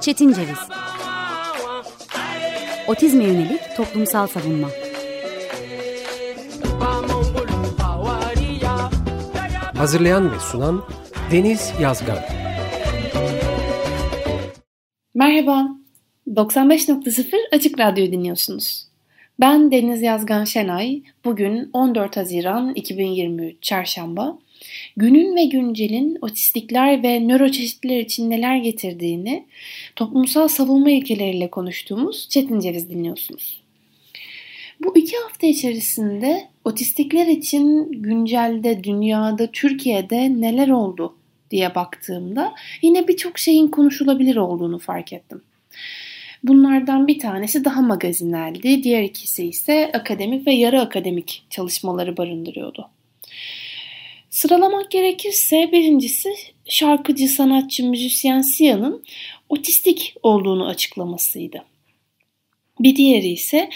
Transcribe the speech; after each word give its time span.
Çetin 0.00 0.32
Ceviz 0.32 0.58
Otizme 2.88 3.24
yönelik 3.24 3.60
toplumsal 3.76 4.26
savunma 4.26 4.68
Hazırlayan 9.76 10.32
ve 10.32 10.40
sunan 10.40 10.84
Deniz 11.32 11.72
Yazgan 11.80 12.18
Merhaba, 15.14 15.68
95.0 16.26 17.36
Açık 17.52 17.78
Radyo 17.80 18.06
dinliyorsunuz. 18.06 18.88
Ben 19.40 19.70
Deniz 19.70 20.02
Yazgan 20.02 20.44
Şenay. 20.44 21.02
Bugün 21.24 21.70
14 21.72 22.16
Haziran 22.16 22.74
2023 22.74 23.62
Çarşamba. 23.62 24.38
Günün 24.96 25.36
ve 25.36 25.44
güncelin 25.44 26.18
otistikler 26.22 27.02
ve 27.02 27.28
nöroçeşitliler 27.28 28.00
için 28.00 28.30
neler 28.30 28.56
getirdiğini 28.56 29.46
toplumsal 29.96 30.48
savunma 30.48 30.90
ilkeleriyle 30.90 31.50
konuştuğumuz 31.50 32.28
Çetin 32.28 32.60
Ceviz 32.60 32.90
dinliyorsunuz. 32.90 33.62
Bu 34.80 34.98
iki 34.98 35.16
hafta 35.16 35.46
içerisinde 35.46 36.48
otistikler 36.64 37.26
için 37.26 37.92
güncelde, 37.92 38.84
dünyada, 38.84 39.46
Türkiye'de 39.52 40.40
neler 40.40 40.68
oldu 40.68 41.14
diye 41.50 41.74
baktığımda 41.74 42.54
yine 42.82 43.08
birçok 43.08 43.38
şeyin 43.38 43.68
konuşulabilir 43.68 44.36
olduğunu 44.36 44.78
fark 44.78 45.12
ettim. 45.12 45.42
Bunlardan 46.42 47.06
bir 47.06 47.18
tanesi 47.18 47.64
daha 47.64 47.80
magazineldi, 47.80 48.82
diğer 48.82 49.02
ikisi 49.02 49.44
ise 49.44 49.90
akademik 49.94 50.46
ve 50.46 50.52
yarı 50.52 50.80
akademik 50.80 51.44
çalışmaları 51.50 52.16
barındırıyordu. 52.16 52.90
Sıralamak 54.38 54.90
gerekirse 54.90 55.72
birincisi 55.72 56.34
şarkıcı, 56.68 57.28
sanatçı, 57.28 57.84
müzisyen 57.84 58.40
Sia'nın 58.40 59.04
otistik 59.48 60.14
olduğunu 60.22 60.66
açıklamasıydı. 60.66 61.64
Bir 62.80 62.96
diğeri 62.96 63.28
ise 63.28 63.70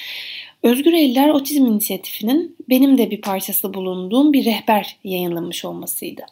Özgür 0.62 0.92
Eller 0.92 1.28
Otizm 1.28 1.66
İnisiyatifi'nin 1.66 2.56
benim 2.68 2.98
de 2.98 3.10
bir 3.10 3.20
parçası 3.20 3.74
bulunduğum 3.74 4.32
bir 4.32 4.44
rehber 4.44 4.96
yayınlamış 5.04 5.64
olmasıydı. 5.64 6.22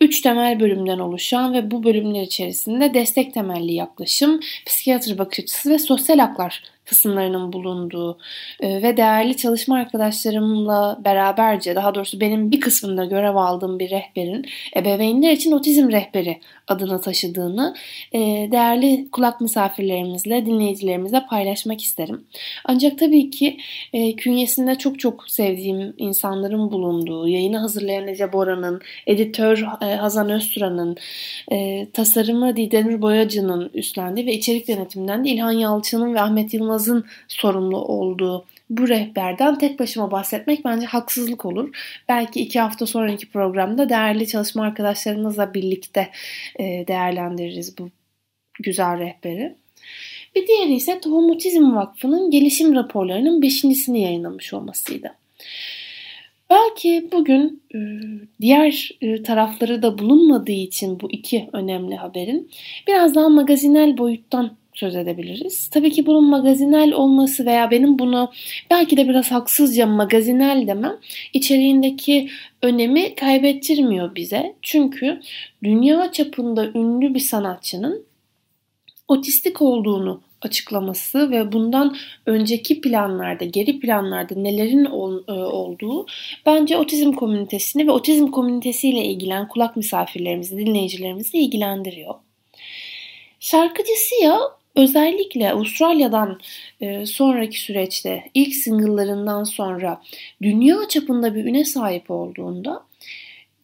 Üç 0.00 0.20
temel 0.20 0.60
bölümden 0.60 0.98
oluşan 0.98 1.54
ve 1.54 1.70
bu 1.70 1.84
bölümler 1.84 2.22
içerisinde 2.22 2.94
destek 2.94 3.34
temelli 3.34 3.72
yaklaşım, 3.74 4.40
psikiyatri 4.66 5.18
bakış 5.18 5.40
açısı 5.40 5.70
ve 5.70 5.78
sosyal 5.78 6.18
haklar 6.18 6.62
kısımlarının 6.88 7.52
bulunduğu 7.52 8.18
e, 8.60 8.82
ve 8.82 8.96
değerli 8.96 9.36
çalışma 9.36 9.76
arkadaşlarımla 9.76 10.98
beraberce 11.04 11.74
daha 11.74 11.94
doğrusu 11.94 12.20
benim 12.20 12.50
bir 12.50 12.60
kısmında 12.60 13.04
görev 13.04 13.34
aldığım 13.34 13.78
bir 13.78 13.90
rehberin 13.90 14.46
ebeveynler 14.76 15.32
için 15.32 15.52
otizm 15.52 15.90
rehberi 15.90 16.40
adını 16.68 17.00
taşıdığını 17.00 17.74
e, 18.12 18.18
değerli 18.52 19.10
kulak 19.12 19.40
misafirlerimizle, 19.40 20.46
dinleyicilerimizle 20.46 21.26
paylaşmak 21.30 21.80
isterim. 21.80 22.24
Ancak 22.64 22.98
tabii 22.98 23.30
ki 23.30 23.56
e, 23.92 24.16
künyesinde 24.16 24.74
çok 24.74 24.98
çok 24.98 25.30
sevdiğim 25.30 25.94
insanların 25.98 26.70
bulunduğu, 26.72 27.28
yayını 27.28 27.58
hazırlayan 27.58 28.08
Ece 28.08 28.32
Bora'nın, 28.32 28.80
editör 29.06 29.58
Hazan 29.80 30.30
Özturan'ın, 30.30 30.96
tasarımı 31.92 32.56
Didenur 32.56 33.02
Boyacı'nın 33.02 33.70
üstlendiği 33.74 34.26
ve 34.26 34.32
içerik 34.32 34.68
yönetiminden 34.68 35.24
de 35.24 35.28
İlhan 35.28 35.52
Yalçın'ın 35.52 36.14
ve 36.14 36.20
Ahmet 36.20 36.54
Yılmaz 36.54 36.77
Yılmaz'ın 36.78 37.04
sorumlu 37.28 37.76
olduğu 37.76 38.44
bu 38.70 38.88
rehberden 38.88 39.58
tek 39.58 39.78
başıma 39.78 40.10
bahsetmek 40.10 40.64
bence 40.64 40.86
haksızlık 40.86 41.44
olur. 41.44 41.76
Belki 42.08 42.40
iki 42.40 42.60
hafta 42.60 42.86
sonraki 42.86 43.30
programda 43.30 43.88
değerli 43.88 44.26
çalışma 44.26 44.62
arkadaşlarımızla 44.62 45.54
birlikte 45.54 46.10
e, 46.58 46.64
değerlendiririz 46.88 47.78
bu 47.78 47.90
güzel 48.60 48.98
rehberi. 48.98 49.54
Bir 50.34 50.46
diğeri 50.46 50.74
ise 50.74 51.00
Tohum 51.00 51.30
Otizm 51.30 51.76
Vakfı'nın 51.76 52.30
gelişim 52.30 52.74
raporlarının 52.74 53.42
beşincisini 53.42 54.02
yayınlamış 54.02 54.52
olmasıydı. 54.54 55.14
Belki 56.50 57.08
bugün 57.12 57.62
e, 57.74 57.78
diğer 58.40 58.90
e, 59.00 59.22
tarafları 59.22 59.82
da 59.82 59.98
bulunmadığı 59.98 60.52
için 60.52 61.00
bu 61.00 61.10
iki 61.10 61.48
önemli 61.52 61.96
haberin 61.96 62.50
biraz 62.86 63.14
daha 63.14 63.28
magazinel 63.28 63.98
boyuttan 63.98 64.56
söz 64.78 64.96
edebiliriz. 64.96 65.68
Tabii 65.68 65.90
ki 65.90 66.06
bunun 66.06 66.24
magazinel 66.24 66.92
olması 66.92 67.46
veya 67.46 67.70
benim 67.70 67.98
bunu 67.98 68.30
belki 68.70 68.96
de 68.96 69.08
biraz 69.08 69.30
haksızca 69.30 69.86
magazinel 69.86 70.66
demem 70.66 70.96
içeriğindeki 71.32 72.28
önemi 72.62 73.14
kaybettirmiyor 73.14 74.14
bize. 74.14 74.54
Çünkü 74.62 75.20
dünya 75.64 76.12
çapında 76.12 76.66
ünlü 76.66 77.14
bir 77.14 77.20
sanatçının 77.20 78.06
otistik 79.08 79.62
olduğunu 79.62 80.20
açıklaması 80.42 81.30
ve 81.30 81.52
bundan 81.52 81.96
önceki 82.26 82.80
planlarda, 82.80 83.44
geri 83.44 83.80
planlarda 83.80 84.34
nelerin 84.34 84.84
ol, 84.84 85.22
e, 85.28 85.32
olduğu 85.32 86.06
bence 86.46 86.76
otizm 86.76 87.12
komünitesini 87.12 87.86
ve 87.86 87.90
otizm 87.90 88.26
komünitesiyle 88.26 89.04
ilgilen 89.04 89.48
kulak 89.48 89.76
misafirlerimizi, 89.76 90.58
dinleyicilerimizi 90.58 91.38
ilgilendiriyor. 91.38 92.14
Şarkıcı 93.40 93.92
Sia 93.96 94.57
Özellikle 94.76 95.52
Avustralya'dan 95.52 96.40
e, 96.80 97.06
sonraki 97.06 97.60
süreçte 97.60 98.24
ilk 98.34 98.54
single'larından 98.54 99.44
sonra 99.44 100.02
dünya 100.42 100.76
çapında 100.88 101.34
bir 101.34 101.44
üne 101.44 101.64
sahip 101.64 102.10
olduğunda 102.10 102.88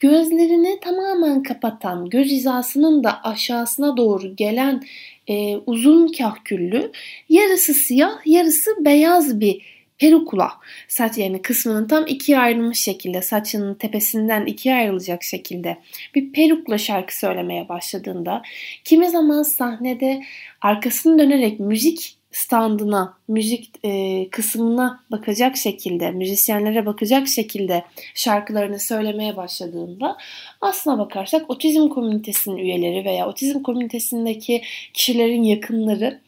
gözlerini 0.00 0.80
tamamen 0.80 1.42
kapatan, 1.42 2.10
göz 2.10 2.26
hizasının 2.26 3.04
da 3.04 3.22
aşağısına 3.22 3.96
doğru 3.96 4.36
gelen 4.36 4.82
e, 5.28 5.56
uzun 5.56 6.08
kahküllü, 6.08 6.92
yarısı 7.28 7.74
siyah, 7.74 8.26
yarısı 8.26 8.70
beyaz 8.84 9.40
bir 9.40 9.62
perukula 9.98 10.52
saç 10.88 11.18
yani 11.18 11.42
kısmının 11.42 11.88
tam 11.88 12.06
ikiye 12.06 12.38
ayrılmış 12.38 12.78
şekilde 12.78 13.22
saçının 13.22 13.74
tepesinden 13.74 14.46
ikiye 14.46 14.74
ayrılacak 14.74 15.22
şekilde 15.22 15.78
bir 16.14 16.32
perukla 16.32 16.78
şarkı 16.78 17.18
söylemeye 17.18 17.68
başladığında 17.68 18.42
kimi 18.84 19.10
zaman 19.10 19.42
sahnede 19.42 20.22
arkasını 20.60 21.18
dönerek 21.18 21.60
müzik 21.60 22.18
standına, 22.34 23.18
müzik 23.28 23.70
e, 23.84 24.28
kısmına 24.30 25.04
bakacak 25.10 25.56
şekilde, 25.56 26.10
müzisyenlere 26.10 26.86
bakacak 26.86 27.28
şekilde 27.28 27.84
şarkılarını 28.14 28.78
söylemeye 28.78 29.36
başladığında 29.36 30.16
aslına 30.60 30.98
bakarsak 30.98 31.50
otizm 31.50 31.88
komünitesinin 31.88 32.56
üyeleri 32.56 33.04
veya 33.04 33.28
otizm 33.28 33.62
komünitesindeki 33.62 34.62
kişilerin 34.94 35.42
yakınları 35.42 36.20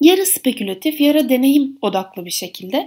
yarı 0.00 0.26
spekülatif, 0.26 1.00
yarı 1.00 1.28
deneyim 1.28 1.78
odaklı 1.82 2.24
bir 2.24 2.30
şekilde 2.30 2.86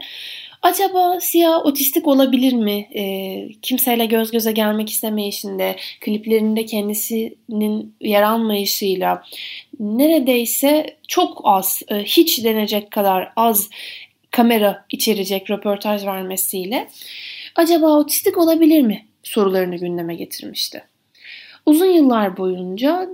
Acaba 0.62 1.19
Siyah 1.19 1.66
otistik 1.66 2.07
olabilir 2.07 2.53
mi? 2.53 2.88
E, 2.95 3.50
kimseyle 3.62 4.06
göz 4.06 4.31
göze 4.31 4.51
gelmek 4.51 4.90
istemeyişinde, 4.90 5.75
kliplerinde 6.01 6.66
kendisinin 6.66 7.95
yer 8.01 8.22
almayışıyla 8.22 9.23
neredeyse 9.79 10.97
çok 11.07 11.41
az, 11.44 11.81
e, 11.88 12.03
hiç 12.03 12.44
denecek 12.44 12.91
kadar 12.91 13.34
az 13.35 13.69
kamera 14.31 14.85
içerecek 14.91 15.51
röportaj 15.51 16.06
vermesiyle 16.06 16.88
acaba 17.56 17.88
otistik 17.88 18.38
olabilir 18.38 18.81
mi 18.81 19.06
sorularını 19.24 19.75
gündeme 19.75 20.16
getirmişti. 20.16 20.84
Uzun 21.66 21.91
yıllar 21.91 22.38
boyunca 22.38 23.09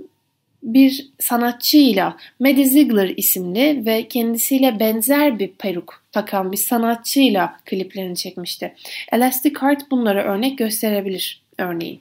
bir 0.64 1.08
sanatçıyla 1.20 2.16
Maddie 2.40 2.64
Ziegler 2.64 3.08
isimli 3.16 3.86
ve 3.86 4.08
kendisiyle 4.08 4.80
benzer 4.80 5.38
bir 5.38 5.48
peruk 5.48 6.02
takan 6.12 6.52
bir 6.52 6.56
sanatçıyla 6.56 7.60
kliplerini 7.64 8.16
çekmişti. 8.16 8.74
Elastic 9.12 9.54
Heart 9.60 9.90
bunlara 9.90 10.24
örnek 10.24 10.58
gösterebilir 10.58 11.42
örneğin. 11.58 12.00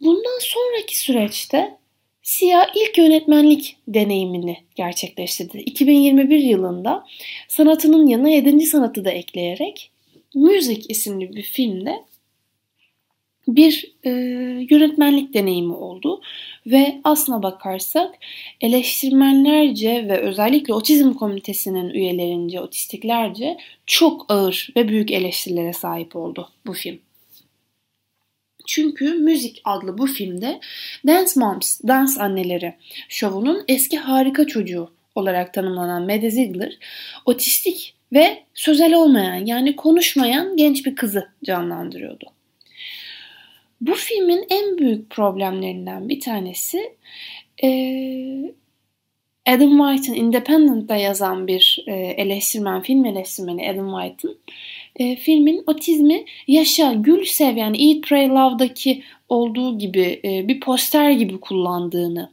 Bundan 0.00 0.38
sonraki 0.40 0.98
süreçte 1.00 1.76
Sia 2.22 2.66
ilk 2.74 2.98
yönetmenlik 2.98 3.76
deneyimini 3.88 4.56
gerçekleştirdi. 4.74 5.58
2021 5.58 6.38
yılında 6.38 7.06
sanatının 7.48 8.06
yanına 8.06 8.28
7. 8.28 8.66
sanatı 8.66 9.04
da 9.04 9.10
ekleyerek 9.10 9.90
Music 10.34 10.82
isimli 10.88 11.36
bir 11.36 11.42
filmde 11.42 12.04
bir 13.48 13.94
e, 14.04 14.10
yönetmenlik 14.70 15.34
deneyimi 15.34 15.72
oldu 15.72 16.20
ve 16.66 17.00
aslına 17.04 17.42
bakarsak 17.42 18.14
eleştirmenlerce 18.60 20.08
ve 20.08 20.20
özellikle 20.20 20.74
otizm 20.74 21.12
komitesinin 21.12 21.90
üyelerince, 21.90 22.60
otistiklerce 22.60 23.56
çok 23.86 24.32
ağır 24.32 24.68
ve 24.76 24.88
büyük 24.88 25.10
eleştirilere 25.10 25.72
sahip 25.72 26.16
oldu 26.16 26.50
bu 26.66 26.72
film. 26.72 26.98
Çünkü 28.66 29.14
Müzik 29.14 29.60
adlı 29.64 29.98
bu 29.98 30.06
filmde 30.06 30.60
Dance 31.06 31.30
Moms, 31.36 31.80
Dans 31.86 32.18
Anneleri 32.18 32.74
şovunun 33.08 33.64
eski 33.68 33.98
harika 33.98 34.46
çocuğu 34.46 34.90
olarak 35.14 35.54
tanımlanan 35.54 36.02
Maddie 36.02 36.30
Ziegler 36.30 36.78
otistik 37.24 37.94
ve 38.12 38.42
sözel 38.54 38.94
olmayan 38.94 39.46
yani 39.46 39.76
konuşmayan 39.76 40.56
genç 40.56 40.86
bir 40.86 40.94
kızı 40.94 41.28
canlandırıyordu. 41.44 42.35
Bu 43.80 43.94
filmin 43.94 44.44
en 44.50 44.78
büyük 44.78 45.10
problemlerinden 45.10 46.08
bir 46.08 46.20
tanesi 46.20 46.96
e, 47.64 48.54
Adam 49.46 49.78
White'ın 49.78 50.16
Independent'da 50.16 50.96
yazan 50.96 51.46
bir 51.46 51.84
e, 51.86 51.92
eleştirmen, 51.94 52.82
film 52.82 53.04
eleştirmeni 53.04 53.70
Adam 53.70 54.00
White'ın 54.00 54.38
e, 54.96 55.16
filmin 55.16 55.64
otizmi 55.66 56.24
yaşa, 56.46 56.92
gül 56.92 57.24
sev 57.24 57.56
yani 57.56 57.88
Eat, 57.88 58.02
Pray, 58.02 58.28
Love'daki 58.28 59.02
olduğu 59.28 59.78
gibi 59.78 60.20
bir 60.24 60.60
poster 60.60 61.10
gibi 61.10 61.40
kullandığını, 61.40 62.30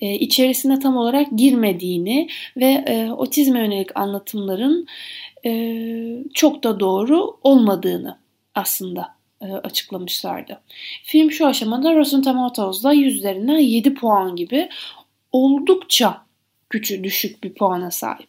e, 0.00 0.14
içerisine 0.14 0.78
tam 0.78 0.96
olarak 0.96 1.26
girmediğini 1.36 2.28
ve 2.56 2.84
otizme 3.12 3.58
yönelik 3.58 3.96
anlatımların 3.96 4.86
çok 6.34 6.64
da 6.64 6.80
doğru 6.80 7.36
olmadığını 7.42 8.18
aslında 8.54 9.17
açıklamışlardı. 9.40 10.60
Film 11.04 11.30
şu 11.32 11.46
aşamada 11.46 11.94
Rotten 11.94 12.22
Tomatoes'da 12.22 12.92
yüzlerinden 12.92 13.58
7 13.58 13.94
puan 13.94 14.36
gibi 14.36 14.68
oldukça 15.32 16.22
küçük 16.70 17.04
düşük 17.04 17.44
bir 17.44 17.54
puana 17.54 17.90
sahip. 17.90 18.28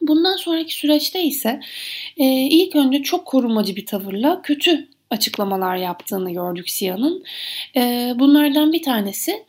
Bundan 0.00 0.36
sonraki 0.36 0.74
süreçte 0.74 1.22
ise 1.22 1.60
e, 2.16 2.24
ilk 2.26 2.76
önce 2.76 3.02
çok 3.02 3.26
korumacı 3.26 3.76
bir 3.76 3.86
tavırla 3.86 4.42
kötü 4.42 4.88
açıklamalar 5.10 5.76
yaptığını 5.76 6.32
gördük 6.32 6.70
Siyah'ın. 6.70 7.24
E, 7.76 8.12
bunlardan 8.18 8.72
bir 8.72 8.82
tanesi 8.82 9.44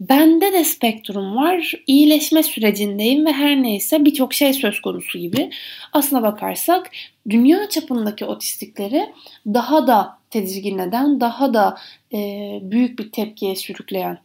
Bende 0.00 0.52
de 0.52 0.64
spektrum 0.64 1.36
var, 1.36 1.74
iyileşme 1.86 2.42
sürecindeyim 2.42 3.26
ve 3.26 3.32
her 3.32 3.62
neyse 3.62 4.04
birçok 4.04 4.34
şey 4.34 4.52
söz 4.52 4.80
konusu 4.80 5.18
gibi. 5.18 5.50
Aslına 5.92 6.22
bakarsak 6.22 6.90
dünya 7.30 7.68
çapındaki 7.68 8.24
otistikleri 8.24 9.12
daha 9.46 9.86
da 9.86 10.18
tedirgin 10.30 10.78
eden, 10.78 11.20
daha 11.20 11.54
da 11.54 11.78
e, 12.12 12.18
büyük 12.62 12.98
bir 12.98 13.12
tepkiye 13.12 13.56
sürükleyen. 13.56 14.18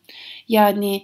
Yani 0.49 1.03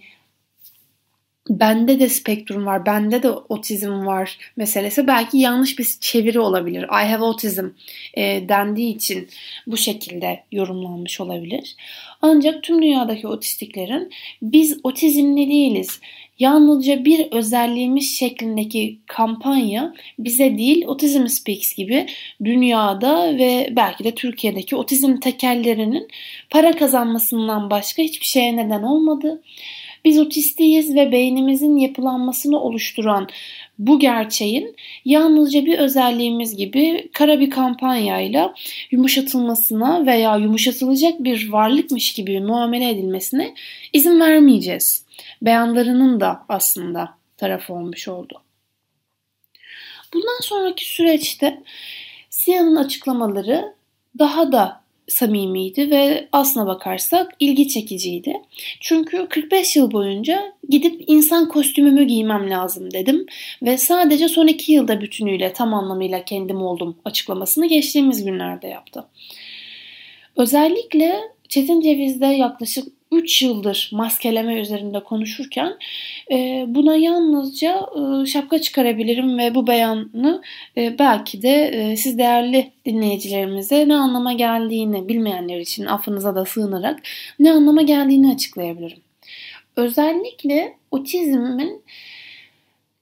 bende 1.49 1.99
de 1.99 2.09
spektrum 2.09 2.65
var, 2.65 2.85
bende 2.85 3.23
de 3.23 3.29
otizm 3.29 4.05
var 4.05 4.38
meselesi 4.57 5.07
belki 5.07 5.38
yanlış 5.38 5.79
bir 5.79 5.88
çeviri 6.01 6.39
olabilir. 6.39 6.83
I 6.83 7.07
have 7.07 7.25
autism 7.25 7.65
e, 8.13 8.49
dendiği 8.49 8.95
için 8.95 9.27
bu 9.67 9.77
şekilde 9.77 10.43
yorumlanmış 10.51 11.21
olabilir. 11.21 11.75
Ancak 12.21 12.63
tüm 12.63 12.81
dünyadaki 12.81 13.27
otistiklerin 13.27 14.11
biz 14.41 14.79
otizmli 14.83 15.49
değiliz. 15.49 15.99
Yalnızca 16.39 17.05
bir 17.05 17.31
özelliğimiz 17.31 18.17
şeklindeki 18.17 18.99
kampanya 19.07 19.94
bize 20.19 20.57
değil 20.57 20.85
Otizm 20.87 21.27
Speaks 21.27 21.75
gibi 21.75 22.05
dünyada 22.44 23.37
ve 23.37 23.69
belki 23.71 24.03
de 24.03 24.15
Türkiye'deki 24.15 24.75
otizm 24.75 25.17
tekellerinin 25.17 26.07
para 26.49 26.75
kazanmasından 26.75 27.69
başka 27.69 28.01
hiçbir 28.03 28.25
şeye 28.25 28.57
neden 28.57 28.83
olmadı. 28.83 29.41
Biz 30.06 30.19
otistiyiz 30.19 30.95
ve 30.95 31.12
beynimizin 31.12 31.77
yapılanmasını 31.77 32.59
oluşturan 32.59 33.27
bu 33.80 34.00
gerçeğin 34.00 34.75
yalnızca 35.06 35.65
bir 35.65 35.80
özelliğimiz 35.80 36.56
gibi 36.56 37.09
kara 37.13 37.39
bir 37.39 37.50
kampanyayla 37.50 38.53
yumuşatılmasına 38.92 40.06
veya 40.06 40.36
yumuşatılacak 40.36 41.24
bir 41.24 41.51
varlıkmış 41.51 42.13
gibi 42.13 42.42
muamele 42.42 42.89
edilmesine 42.89 43.53
izin 43.94 44.19
vermeyeceğiz. 44.19 45.06
Beyanlarının 45.42 46.19
da 46.19 46.45
aslında 46.50 47.18
tarafı 47.38 47.74
olmuş 47.74 48.07
oldu. 48.07 48.42
Bundan 50.13 50.39
sonraki 50.42 50.86
süreçte 50.86 51.63
Sia'nın 52.30 52.75
açıklamaları 52.75 53.74
daha 54.19 54.51
da 54.51 54.81
samimiydi 55.11 55.91
ve 55.91 56.27
aslına 56.31 56.67
bakarsak 56.67 57.31
ilgi 57.39 57.67
çekiciydi. 57.67 58.33
Çünkü 58.79 59.27
45 59.29 59.75
yıl 59.75 59.91
boyunca 59.91 60.53
gidip 60.69 61.03
insan 61.07 61.49
kostümümü 61.49 62.03
giymem 62.03 62.49
lazım 62.49 62.91
dedim 62.91 63.25
ve 63.63 63.77
sadece 63.77 64.27
son 64.27 64.47
iki 64.47 64.71
yılda 64.71 65.01
bütünüyle 65.01 65.53
tam 65.53 65.73
anlamıyla 65.73 66.25
kendim 66.25 66.61
oldum 66.61 66.97
açıklamasını 67.05 67.65
geçtiğimiz 67.65 68.25
günlerde 68.25 68.67
yaptı. 68.67 69.05
Özellikle 70.35 71.19
Çetin 71.49 71.81
Ceviz'de 71.81 72.25
yaklaşık 72.25 73.00
3 73.11 73.41
yıldır 73.41 73.89
maskeleme 73.93 74.59
üzerinde 74.59 75.03
konuşurken 75.03 75.77
e, 76.31 76.65
buna 76.67 76.95
yalnızca 76.95 77.85
e, 77.95 78.25
şapka 78.25 78.61
çıkarabilirim 78.61 79.37
ve 79.37 79.55
bu 79.55 79.67
beyanı 79.67 80.41
e, 80.77 80.99
belki 80.99 81.41
de 81.41 81.67
e, 81.67 81.97
siz 81.97 82.17
değerli 82.17 82.71
dinleyicilerimize 82.85 83.87
ne 83.87 83.95
anlama 83.95 84.33
geldiğini 84.33 85.07
bilmeyenler 85.07 85.59
için 85.59 85.85
affınıza 85.85 86.35
da 86.35 86.45
sığınarak 86.45 86.99
ne 87.39 87.51
anlama 87.51 87.81
geldiğini 87.81 88.33
açıklayabilirim. 88.33 88.99
Özellikle 89.75 90.77
otizmin 90.91 91.83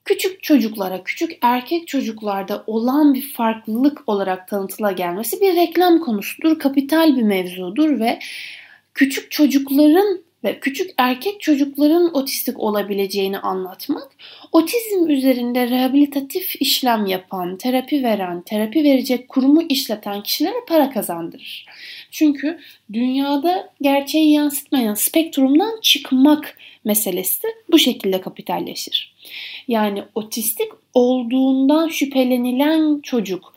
küçük 0.06 0.44
çocuklara, 0.44 1.03
küçük 1.03 1.38
erkek 1.41 1.88
çocuklarda 1.88 2.63
olan 2.67 3.13
bir 3.13 3.21
farklılık 3.21 4.03
olarak 4.07 4.47
tanıtıla 4.47 4.91
gelmesi 4.91 5.41
bir 5.41 5.56
reklam 5.56 6.00
konusudur, 6.00 6.59
kapital 6.59 7.17
bir 7.17 7.23
mevzudur 7.23 8.00
ve 8.00 8.19
küçük 8.94 9.31
çocukların 9.31 10.30
ve 10.44 10.59
küçük 10.59 10.91
erkek 10.97 11.41
çocukların 11.41 12.18
otistik 12.18 12.59
olabileceğini 12.59 13.39
anlatmak, 13.39 14.12
otizm 14.51 15.09
üzerinde 15.09 15.69
rehabilitatif 15.69 16.56
işlem 16.62 17.06
yapan, 17.06 17.57
terapi 17.57 18.03
veren, 18.03 18.41
terapi 18.41 18.83
verecek 18.83 19.30
kurumu 19.30 19.62
işleten 19.62 20.24
kişilere 20.24 20.65
para 20.68 20.91
kazandırır. 20.91 21.65
Çünkü 22.12 22.59
dünyada 22.94 23.74
gerçeği 23.81 24.33
yansıtmayan 24.33 24.94
spektrumdan 24.94 25.80
çıkmak 25.81 26.57
meselesi 26.85 27.47
bu 27.71 27.80
şekilde 27.80 28.21
kapitalleşir. 28.21 29.15
Yani 29.68 30.03
otistik 30.15 30.68
olduğundan 30.94 31.88
şüphelenilen 31.88 33.01
çocuk 33.01 33.53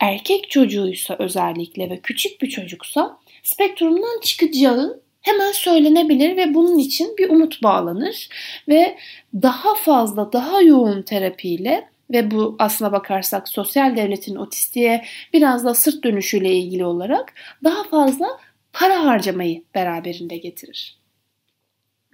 erkek 0.00 0.50
çocuğuysa 0.50 1.16
özellikle 1.18 1.90
ve 1.90 2.00
küçük 2.00 2.42
bir 2.42 2.50
çocuksa 2.50 3.18
spektrumdan 3.44 4.20
çıkacağı 4.22 5.00
hemen 5.20 5.52
söylenebilir 5.52 6.36
ve 6.36 6.54
bunun 6.54 6.78
için 6.78 7.16
bir 7.18 7.30
umut 7.30 7.62
bağlanır 7.62 8.28
ve 8.68 8.96
daha 9.34 9.74
fazla 9.74 10.32
daha 10.32 10.62
yoğun 10.62 11.02
terapiyle 11.02 11.88
ve 12.10 12.30
bu 12.30 12.56
aslına 12.58 12.92
bakarsak 12.92 13.48
sosyal 13.48 13.96
devletin 13.96 14.36
otistiğe 14.36 15.04
biraz 15.32 15.64
da 15.64 15.74
sırt 15.74 16.04
dönüşüyle 16.04 16.52
ilgili 16.52 16.84
olarak 16.84 17.34
daha 17.64 17.84
fazla 17.84 18.26
para 18.72 19.04
harcamayı 19.04 19.62
beraberinde 19.74 20.36
getirir. 20.36 21.03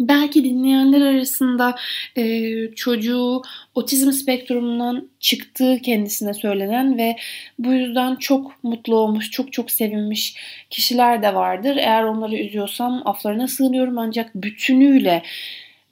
Belki 0.00 0.44
dinleyenler 0.44 1.00
arasında 1.00 1.76
e, 2.16 2.52
çocuğu 2.75 3.42
otizm 3.75 4.12
spektrumundan 4.12 5.09
çıktığı 5.21 5.78
kendisine 5.83 6.35
söylenen 6.35 6.99
ve 6.99 7.16
bu 7.59 7.73
yüzden 7.73 8.16
çok 8.16 8.64
mutlu 8.64 8.97
olmuş, 8.97 9.30
çok 9.30 9.52
çok 9.52 9.71
sevinmiş 9.71 10.37
kişiler 10.71 11.23
de 11.23 11.35
vardır. 11.35 11.76
Eğer 11.76 12.02
onları 12.02 12.37
üzüyorsam 12.37 13.02
aflarına 13.04 13.49
sığınıyorum 13.49 13.99
ancak 13.99 14.35
bütünüyle 14.35 15.23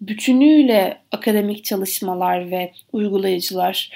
bütünüyle 0.01 0.99
akademik 1.13 1.65
çalışmalar 1.65 2.51
ve 2.51 2.73
uygulayıcılar 2.93 3.91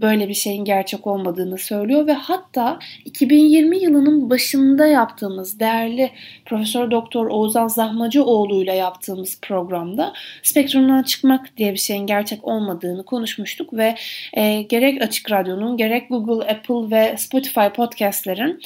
böyle 0.00 0.28
bir 0.28 0.34
şeyin 0.34 0.64
gerçek 0.64 1.06
olmadığını 1.06 1.58
söylüyor 1.58 2.06
ve 2.06 2.12
hatta 2.12 2.78
2020 3.04 3.78
yılının 3.78 4.30
başında 4.30 4.86
yaptığımız 4.86 5.60
değerli 5.60 6.10
Profesör 6.44 6.90
Doktor 6.90 7.26
Oğuzhan 7.26 7.68
Zahmacıoğlu 7.68 8.62
ile 8.62 8.74
yaptığımız 8.74 9.40
programda 9.42 10.12
spektrumdan 10.42 11.02
çıkmak 11.02 11.56
diye 11.56 11.72
bir 11.72 11.78
şeyin 11.78 12.06
gerçek 12.06 12.44
olmadığını 12.44 13.04
konuşmuştuk 13.04 13.72
ve 13.72 13.94
e, 14.32 14.62
gerek 14.62 15.02
Açık 15.02 15.30
Radyo'nun 15.30 15.76
gerek 15.76 16.08
Google, 16.08 16.50
Apple 16.50 16.96
ve 16.96 17.16
Spotify 17.16 17.68
podcastlerin 17.76 18.60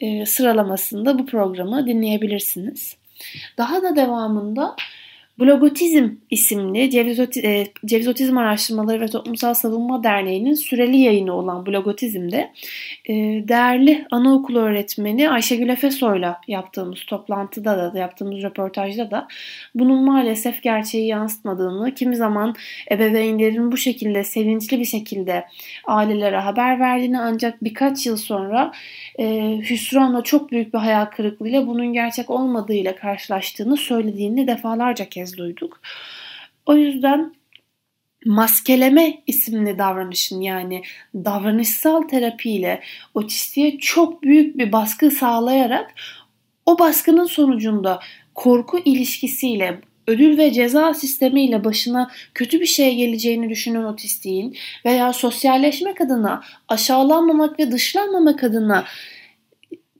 e, 0.00 0.26
sıralamasında 0.26 1.18
bu 1.18 1.26
programı 1.26 1.86
dinleyebilirsiniz. 1.86 2.96
Daha 3.58 3.82
da 3.82 3.96
devamında 3.96 4.76
Blogotizm 5.40 6.08
isimli 6.30 6.90
Ceviz, 6.90 7.20
e, 7.36 7.66
Ceviz 7.86 8.08
Otizm 8.08 8.38
Araştırmaları 8.38 9.00
ve 9.00 9.08
Toplumsal 9.08 9.54
Savunma 9.54 10.04
Derneği'nin 10.04 10.54
süreli 10.54 10.96
yayını 10.96 11.32
olan 11.32 11.66
Blogotizm'de 11.66 12.52
e, 13.08 13.14
değerli 13.48 14.06
anaokulu 14.10 14.58
öğretmeni 14.58 15.30
Ayşegül 15.30 15.68
Efesoy'la 15.68 16.40
yaptığımız 16.48 17.04
toplantıda 17.06 17.94
da 17.94 17.98
yaptığımız 17.98 18.42
röportajda 18.42 19.10
da 19.10 19.28
bunun 19.74 20.04
maalesef 20.04 20.62
gerçeği 20.62 21.06
yansıtmadığını, 21.06 21.94
kimi 21.94 22.16
zaman 22.16 22.54
ebeveynlerin 22.90 23.72
bu 23.72 23.76
şekilde 23.76 24.24
sevinçli 24.24 24.80
bir 24.80 24.84
şekilde 24.84 25.44
ailelere 25.84 26.38
haber 26.38 26.80
verdiğini 26.80 27.20
ancak 27.20 27.64
birkaç 27.64 28.06
yıl 28.06 28.16
sonra 28.16 28.72
e, 29.18 29.58
hüsranla 29.70 30.22
çok 30.22 30.50
büyük 30.50 30.74
bir 30.74 30.78
hayal 30.78 31.04
kırıklığıyla 31.04 31.66
bunun 31.66 31.92
gerçek 31.92 32.30
olmadığıyla 32.30 32.96
karşılaştığını 32.96 33.76
söylediğini 33.76 34.46
defalarca 34.46 35.04
kez 35.04 35.23
duyduk. 35.36 35.80
O 36.66 36.74
yüzden 36.74 37.34
maskeleme 38.24 39.22
isimli 39.26 39.78
davranışın 39.78 40.40
yani 40.40 40.82
davranışsal 41.14 42.02
terapiyle 42.02 42.80
otistiğe 43.14 43.78
çok 43.78 44.22
büyük 44.22 44.58
bir 44.58 44.72
baskı 44.72 45.10
sağlayarak 45.10 45.94
o 46.66 46.78
baskının 46.78 47.24
sonucunda 47.24 48.00
korku 48.34 48.78
ilişkisiyle 48.84 49.80
ödül 50.06 50.38
ve 50.38 50.52
ceza 50.52 50.94
sistemiyle 50.94 51.64
başına 51.64 52.10
kötü 52.34 52.60
bir 52.60 52.66
şey 52.66 52.96
geleceğini 52.96 53.50
düşünen 53.50 53.84
otistiğin 53.84 54.56
veya 54.84 55.12
sosyalleşmek 55.12 56.00
adına 56.00 56.42
aşağılanmamak 56.68 57.58
ve 57.58 57.72
dışlanmamak 57.72 58.44
adına 58.44 58.84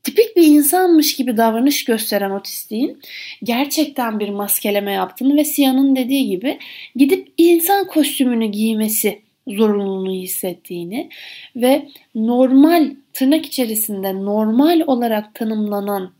tipik 0.04 0.36
bir 0.36 0.46
insanmış 0.46 1.16
gibi 1.16 1.36
davranış 1.36 1.84
gösteren 1.84 2.30
otistiğin 2.30 3.00
gerçekten 3.42 4.20
bir 4.20 4.28
maskeleme 4.28 4.92
yaptığını 4.92 5.36
ve 5.36 5.44
Sia'nın 5.44 5.96
dediği 5.96 6.26
gibi 6.26 6.58
gidip 6.96 7.32
insan 7.38 7.86
kostümünü 7.86 8.46
giymesi 8.46 9.22
zorunluluğunu 9.48 10.12
hissettiğini 10.12 11.10
ve 11.56 11.88
normal 12.14 12.90
tırnak 13.12 13.46
içerisinde 13.46 14.14
normal 14.14 14.80
olarak 14.86 15.34
tanımlanan 15.34 16.12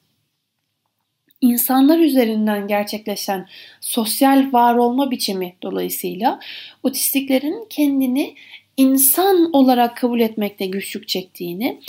insanlar 1.40 1.98
üzerinden 1.98 2.66
gerçekleşen 2.66 3.46
sosyal 3.80 4.52
var 4.52 4.74
olma 4.74 5.10
biçimi 5.10 5.54
dolayısıyla 5.62 6.40
otistiklerin 6.82 7.66
kendini 7.70 8.34
insan 8.76 9.50
olarak 9.52 9.96
kabul 9.96 10.20
etmekte 10.20 10.66
güçlük 10.66 11.08
çektiğini, 11.08 11.80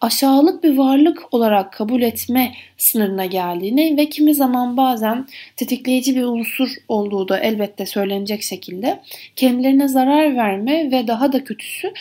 aşağılık 0.00 0.64
bir 0.64 0.76
varlık 0.76 1.34
olarak 1.34 1.72
kabul 1.72 2.02
etme 2.02 2.54
sınırına 2.78 3.26
geldiğini 3.26 3.96
ve 3.96 4.08
kimi 4.08 4.34
zaman 4.34 4.76
bazen 4.76 5.26
tetikleyici 5.56 6.16
bir 6.16 6.22
unsur 6.22 6.68
olduğu 6.88 7.28
da 7.28 7.38
elbette 7.38 7.86
söylenecek 7.86 8.42
şekilde 8.42 9.00
kendilerine 9.36 9.88
zarar 9.88 10.36
verme 10.36 10.90
ve 10.90 11.06
daha 11.06 11.32
da 11.32 11.44
kötüsü 11.44 11.92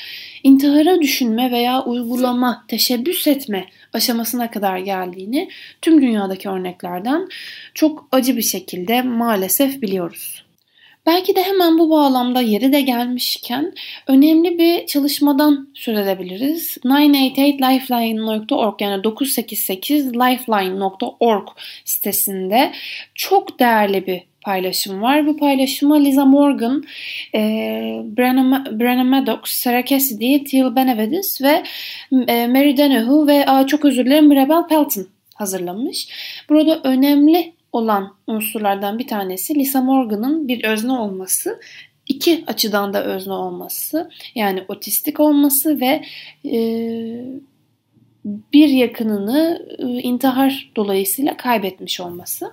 intihara 0.44 1.02
düşünme 1.02 1.52
veya 1.52 1.84
uygulama, 1.84 2.66
teşebbüs 2.68 3.28
etme 3.28 3.66
aşamasına 3.94 4.52
kadar 4.52 4.78
geldiğini 4.78 5.50
tüm 5.82 6.02
dünyadaki 6.02 6.50
örneklerden 6.50 7.28
çok 7.74 8.08
acı 8.12 8.38
bir 8.38 8.42
şekilde 8.42 9.02
maalesef 9.02 9.82
biliyoruz. 9.82 10.43
Belki 11.06 11.36
de 11.36 11.44
hemen 11.44 11.80
bu 11.80 11.90
bağlamda 11.90 12.42
yeri 12.42 12.74
de 12.74 12.82
gelmişken 12.82 13.74
önemli 14.08 14.58
bir 14.58 14.86
çalışmadan 14.86 15.70
söz 15.74 15.98
edebiliriz. 15.98 16.78
988lifeline.org 16.84 18.82
yani 18.82 19.04
988lifeline.org 19.04 21.48
sitesinde 21.86 22.72
çok 23.16 23.60
değerli 23.60 24.08
bir 24.08 24.22
paylaşım 24.42 25.02
var. 25.02 25.28
Bu 25.28 25.38
paylaşıma 25.38 25.96
Liza 25.96 26.26
Morgan, 26.26 26.84
e, 27.36 27.40
Brenna 28.18 29.04
Maddox, 29.04 29.40
Sarah 29.44 29.86
Cassidy, 29.86 30.44
Teal 30.44 30.76
Benavides 30.76 31.42
ve 31.42 31.64
e, 32.28 32.48
Mary 32.48 32.78
Deneuve 32.78 33.34
ve 33.34 33.46
a, 33.46 33.68
çok 33.68 33.86
özür 33.86 34.06
dilerim 34.06 34.28
Mirabel 34.28 34.68
Pelton 34.70 35.08
hazırlamış. 35.36 36.08
Burada 36.50 36.82
önemli 36.84 37.54
olan 37.74 38.16
unsurlardan 38.28 39.00
bir 39.00 39.08
tanesi 39.08 39.56
Lisa 39.56 39.82
Morgan'ın 39.82 40.48
bir 40.48 40.64
özne 40.64 40.92
olması 40.92 41.60
iki 42.08 42.44
açıdan 42.48 42.94
da 42.94 43.04
özne 43.04 43.34
olması 43.34 44.10
yani 44.36 44.64
otistik 44.68 45.20
olması 45.20 45.80
ve 45.82 46.04
e, 46.46 46.60
bir 48.26 48.70
yakınını 48.70 49.68
e, 49.80 49.84
intihar 49.84 50.72
dolayısıyla 50.76 51.38
kaybetmiş 51.38 52.00
olması. 52.00 52.52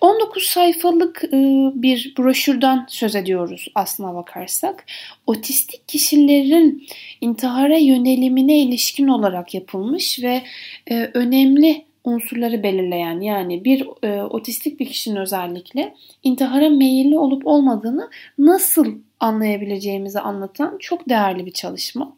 19 0.00 0.42
sayfalık 0.42 1.24
e, 1.24 1.30
bir 1.74 2.14
broşürden 2.18 2.86
söz 2.88 3.16
ediyoruz 3.16 3.68
aslına 3.74 4.14
bakarsak. 4.14 4.84
Otistik 5.26 5.88
kişilerin 5.88 6.86
intihara 7.20 7.76
yönelimine 7.76 8.58
ilişkin 8.58 9.08
olarak 9.08 9.54
yapılmış 9.54 10.22
ve 10.22 10.42
e, 10.90 11.10
önemli 11.14 11.84
unsurları 12.04 12.62
belirleyen 12.62 13.20
yani 13.20 13.64
bir 13.64 13.88
e, 14.02 14.22
otistik 14.22 14.80
bir 14.80 14.86
kişinin 14.86 15.16
özellikle 15.16 15.94
intihara 16.22 16.68
meyilli 16.68 17.18
olup 17.18 17.46
olmadığını 17.46 18.10
nasıl 18.38 18.98
anlayabileceğimizi 19.20 20.20
anlatan 20.20 20.78
çok 20.78 21.08
değerli 21.08 21.46
bir 21.46 21.52
çalışma. 21.52 22.16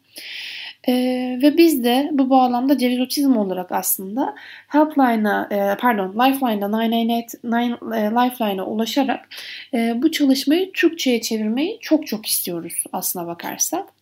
Ee, 0.87 1.39
ve 1.41 1.57
biz 1.57 1.83
de 1.83 2.09
bu 2.11 2.29
bağlamda 2.29 2.77
ceviz 2.77 2.99
otizm 2.99 3.37
olarak 3.37 3.71
aslında 3.71 4.35
Helpline'a 4.67 5.47
e, 5.51 5.77
pardon 5.77 6.09
Lifeline'a 6.09 6.71
998 6.71 7.35
e, 7.43 7.97
Lifeline'a 7.97 8.65
ulaşarak 8.65 9.29
e, 9.73 10.01
bu 10.01 10.11
çalışmayı 10.11 10.71
Türkçe'ye 10.71 11.21
çevirmeyi 11.21 11.77
çok 11.81 12.07
çok 12.07 12.25
istiyoruz 12.25 12.83
aslına 12.93 13.27
bakarsak. 13.27 13.94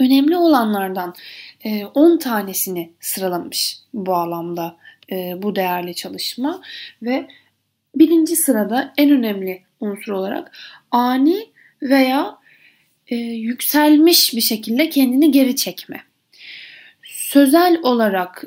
Önemli 0.00 0.36
olanlardan 0.36 1.14
10 1.94 2.16
e, 2.16 2.18
tanesini 2.18 2.90
sıralamış 3.00 3.76
bu 3.94 4.06
bağlamda 4.06 4.76
e, 5.12 5.42
bu 5.42 5.56
değerli 5.56 5.94
çalışma 5.94 6.62
ve 7.02 7.26
birinci 7.94 8.36
sırada 8.36 8.92
en 8.96 9.10
önemli 9.10 9.62
unsur 9.80 10.12
olarak 10.12 10.52
ani 10.90 11.48
veya 11.82 12.38
e, 13.08 13.16
yükselmiş 13.16 14.34
bir 14.34 14.40
şekilde 14.40 14.88
kendini 14.88 15.30
geri 15.30 15.56
çekme. 15.56 16.00
Sözel 17.02 17.78
olarak 17.82 18.44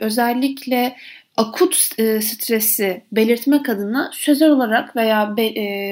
özellikle 0.00 0.96
akut 1.36 1.74
stresi 2.20 3.02
belirtmek 3.12 3.68
adına 3.68 4.10
sözel 4.12 4.50
olarak 4.50 4.96
veya 4.96 5.36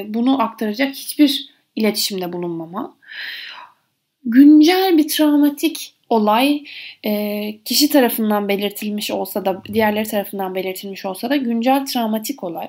bunu 0.06 0.42
aktaracak 0.42 0.94
hiçbir 0.94 1.48
iletişimde 1.76 2.32
bulunmama. 2.32 2.96
Güncel 4.24 4.98
bir 4.98 5.08
travmatik 5.08 5.94
olay 6.08 6.64
e, 7.04 7.58
kişi 7.64 7.88
tarafından 7.88 8.48
belirtilmiş 8.48 9.10
olsa 9.10 9.44
da 9.44 9.62
diğerleri 9.64 10.08
tarafından 10.08 10.54
belirtilmiş 10.54 11.04
olsa 11.04 11.30
da 11.30 11.36
güncel 11.36 11.86
travmatik 11.86 12.44
olay. 12.44 12.68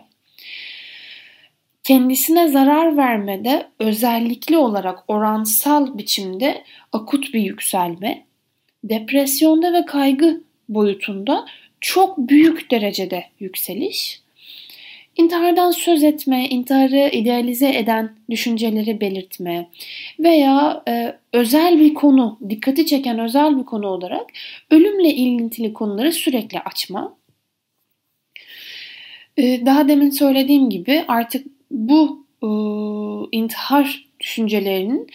Kendisine 1.84 2.48
zarar 2.48 2.98
vermede 2.98 3.68
özellikli 3.80 4.58
olarak 4.58 5.04
oransal 5.08 5.98
biçimde 5.98 6.64
akut 6.92 7.34
bir 7.34 7.42
yükselme, 7.42 8.26
depresyonda 8.84 9.74
ve 9.74 9.86
kaygı 9.86 10.44
boyutunda 10.70 11.46
çok 11.82 12.18
büyük 12.18 12.72
derecede 12.72 13.26
yükseliş, 13.40 14.22
intihardan 15.18 15.72
söz 15.72 16.04
etme, 16.04 16.50
intiharı 16.50 17.10
idealize 17.12 17.70
eden 17.78 18.16
düşünceleri 18.30 19.02
belirtme 19.02 19.70
veya 20.20 20.84
e, 20.88 21.16
özel 21.34 21.80
bir 21.80 21.94
konu, 21.94 22.40
dikkati 22.50 22.86
çeken 22.86 23.20
özel 23.20 23.58
bir 23.60 23.64
konu 23.64 23.88
olarak 23.88 24.26
ölümle 24.72 25.14
ilintili 25.14 25.74
konuları 25.74 26.12
sürekli 26.12 26.60
açma. 26.60 27.18
E, 29.38 29.66
daha 29.66 29.88
demin 29.88 30.10
söylediğim 30.10 30.70
gibi 30.70 31.06
artık 31.08 31.48
bu 31.72 32.26
e, 32.44 32.48
intihar 33.38 34.06
düşüncelerinin 34.20 35.08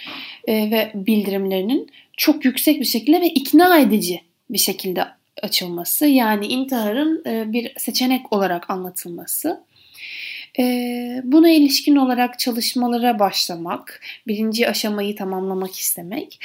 e, 0.49 0.71
ve 0.71 0.91
bildirimlerinin 0.95 1.91
çok 2.17 2.45
yüksek 2.45 2.81
bir 2.81 2.85
şekilde 2.85 3.21
ve 3.21 3.29
ikna 3.29 3.79
edici 3.79 4.21
bir 4.51 4.59
şekilde 4.59 5.05
açılması 5.43 6.07
yani 6.07 6.47
intiharın 6.47 7.23
e, 7.27 7.53
bir 7.53 7.73
seçenek 7.79 8.33
olarak 8.33 8.71
anlatılması. 8.71 9.61
E, 10.59 10.65
buna 11.25 11.51
ilişkin 11.51 11.97
olarak 11.97 12.39
çalışmalara 12.39 13.19
başlamak, 13.19 14.01
birinci 14.27 14.69
aşamayı 14.69 15.17
tamamlamak 15.17 15.77
istemek, 15.77 16.41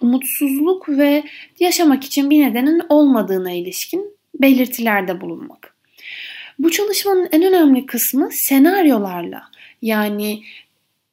umutsuzluk 0.00 0.88
ve 0.88 1.24
yaşamak 1.60 2.04
için 2.04 2.30
bir 2.30 2.40
nedenin 2.42 2.82
olmadığına 2.88 3.50
ilişkin 3.50 4.16
belirtilerde 4.40 5.20
bulunmak. 5.20 5.74
Bu 6.58 6.70
çalışmanın 6.70 7.28
en 7.32 7.42
önemli 7.42 7.86
kısmı 7.86 8.28
senaryolarla 8.32 9.42
yani 9.82 10.42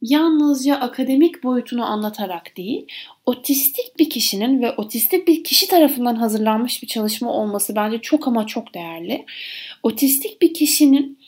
yalnızca 0.02 0.76
akademik 0.76 1.44
boyutunu 1.44 1.86
anlatarak 1.86 2.58
değil, 2.58 2.88
otistik 3.26 4.00
bir 4.00 4.10
kişinin 4.10 4.62
ve 4.62 4.72
otistik 4.72 5.28
bir 5.28 5.44
kişi 5.44 5.68
tarafından 5.68 6.16
hazırlanmış 6.16 6.84
bir 6.84 6.88
çalışma 6.88 7.34
olması 7.34 7.76
bence 7.76 7.98
çok 7.98 8.28
ama 8.28 8.48
çok 8.48 8.74
değerli. 8.74 9.26
Otistik 9.84 10.42
bir 10.42 10.54
kişinin 10.54 11.20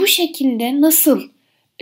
bu 0.00 0.06
şekilde 0.06 0.80
nasıl 0.80 1.22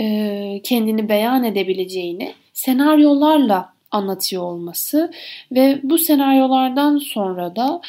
e, 0.00 0.60
kendini 0.64 1.08
beyan 1.08 1.44
edebileceğini 1.44 2.34
senaryolarla 2.52 3.72
anlatıyor 3.90 4.42
olması 4.42 5.12
ve 5.52 5.80
bu 5.82 5.98
senaryolardan 5.98 6.98
sonra 6.98 7.56
da 7.56 7.80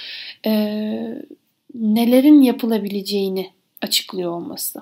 e, 0.46 0.52
nelerin 1.76 2.42
yapılabileceğini 2.42 3.50
açıklıyor 3.82 4.32
olması. 4.32 4.82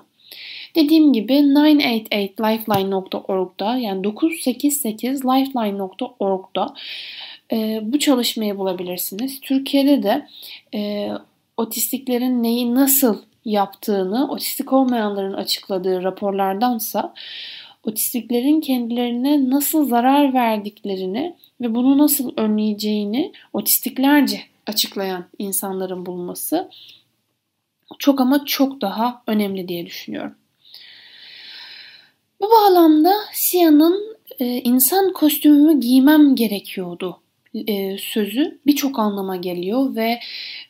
Dediğim 0.74 1.12
gibi 1.12 1.34
988lifeline.org'da 1.34 3.76
yani 3.76 4.04
988lifeline.org'da 4.04 6.74
e, 7.52 7.80
bu 7.82 7.98
çalışmayı 7.98 8.58
bulabilirsiniz. 8.58 9.40
Türkiye'de 9.40 10.02
de 10.02 10.28
e, 10.74 11.10
otistiklerin 11.56 12.42
neyi 12.42 12.74
nasıl 12.74 13.18
yaptığını 13.44 14.30
otistik 14.30 14.72
olmayanların 14.72 15.32
açıkladığı 15.32 16.02
raporlardansa 16.02 17.14
otistiklerin 17.84 18.60
kendilerine 18.60 19.50
nasıl 19.50 19.88
zarar 19.88 20.34
verdiklerini 20.34 21.36
ve 21.60 21.74
bunu 21.74 21.98
nasıl 21.98 22.32
önleyeceğini 22.36 23.32
otistiklerce 23.52 24.40
açıklayan 24.66 25.24
insanların 25.38 26.06
bulunması 26.06 26.70
çok 27.98 28.20
ama 28.20 28.44
çok 28.44 28.80
daha 28.80 29.22
önemli 29.26 29.68
diye 29.68 29.86
düşünüyorum. 29.86 30.34
Bu 32.40 32.50
bağlamda 32.50 33.12
Sia'nın 33.32 34.16
e, 34.38 34.46
insan 34.46 35.12
kostümümü 35.12 35.80
giymem 35.80 36.34
gerekiyordu 36.34 37.21
e, 37.54 37.98
sözü 37.98 38.58
birçok 38.66 38.98
anlama 38.98 39.36
geliyor 39.36 39.96
ve 39.96 40.20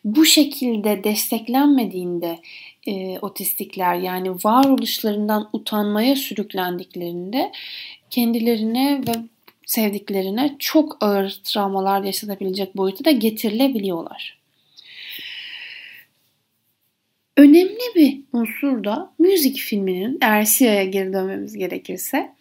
bu 0.05 0.25
şekilde 0.25 1.05
desteklenmediğinde 1.05 2.39
e, 2.87 3.19
otistikler 3.19 3.95
yani 3.95 4.31
varoluşlarından 4.31 5.51
utanmaya 5.53 6.17
sürüklendiklerinde 6.17 7.53
kendilerine 8.11 9.01
ve 9.09 9.13
sevdiklerine 9.67 10.57
çok 10.59 10.97
ağır 11.01 11.41
travmalar 11.45 12.03
yaşatabilecek 12.03 12.77
boyuta 12.77 13.05
da 13.05 13.11
getirilebiliyorlar. 13.11 14.43
Önemli 17.37 17.95
bir 17.95 18.21
unsur 18.33 18.85
da 18.85 19.13
müzik 19.19 19.57
filminin, 19.57 20.19
eğer 20.23 20.85
geri 20.85 21.13
dönmemiz 21.13 21.57
gerekirse, 21.57 22.33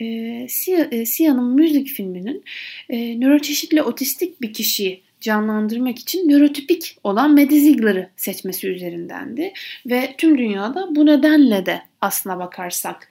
e, 0.00 0.46
Sia, 0.48 0.88
e, 0.90 1.06
Sia'nın 1.06 1.54
müzik 1.54 1.88
filminin 1.88 2.44
e, 2.88 3.20
nöroçeşitli 3.20 3.82
otistik 3.82 4.42
bir 4.42 4.52
kişiyi 4.52 5.02
canlandırmak 5.20 5.98
için 5.98 6.28
nörotipik 6.28 6.96
olan 7.04 7.30
Maddie 7.30 7.60
Ziegler'ı 7.60 8.10
seçmesi 8.16 8.68
üzerindendi. 8.68 9.52
Ve 9.86 10.14
tüm 10.18 10.38
dünyada 10.38 10.88
bu 10.96 11.06
nedenle 11.06 11.66
de 11.66 11.82
aslına 12.00 12.38
bakarsak 12.38 13.08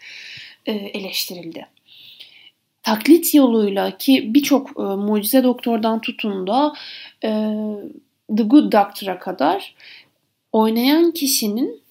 e, 0.65 0.71
eleştirildi. 0.71 1.67
Taklit 2.83 3.33
yoluyla 3.33 3.97
ki 3.97 4.33
birçok 4.33 4.69
e, 4.69 4.81
mucize 4.81 5.43
doktordan 5.43 6.01
tutun 6.01 6.47
da 6.47 6.73
e, 7.23 7.29
The 8.37 8.43
Good 8.43 8.71
Doctor'a 8.71 9.19
kadar 9.19 9.75
oynayan 10.51 11.11
kişinin 11.11 11.81